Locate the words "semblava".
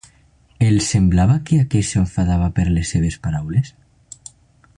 0.93-1.35